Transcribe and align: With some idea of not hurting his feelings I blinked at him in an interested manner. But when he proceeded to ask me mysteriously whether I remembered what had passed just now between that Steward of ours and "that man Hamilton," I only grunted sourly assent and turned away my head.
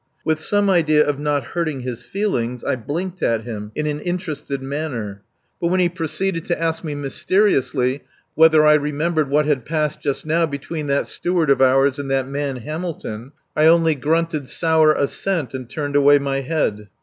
With 0.25 0.39
some 0.39 0.67
idea 0.67 1.05
of 1.05 1.19
not 1.19 1.43
hurting 1.43 1.81
his 1.81 2.03
feelings 2.05 2.63
I 2.63 2.75
blinked 2.75 3.21
at 3.21 3.43
him 3.43 3.71
in 3.75 3.85
an 3.85 3.99
interested 3.99 4.59
manner. 4.59 5.21
But 5.59 5.67
when 5.67 5.79
he 5.79 5.89
proceeded 5.89 6.47
to 6.47 6.59
ask 6.59 6.83
me 6.83 6.95
mysteriously 6.95 8.01
whether 8.33 8.65
I 8.65 8.73
remembered 8.73 9.29
what 9.29 9.45
had 9.45 9.63
passed 9.63 10.01
just 10.01 10.25
now 10.25 10.47
between 10.47 10.87
that 10.87 11.05
Steward 11.05 11.51
of 11.51 11.61
ours 11.61 11.99
and 11.99 12.09
"that 12.09 12.27
man 12.27 12.55
Hamilton," 12.55 13.33
I 13.55 13.65
only 13.67 13.93
grunted 13.93 14.49
sourly 14.49 14.95
assent 14.97 15.53
and 15.53 15.69
turned 15.69 15.95
away 15.95 16.17
my 16.17 16.39
head. 16.41 16.87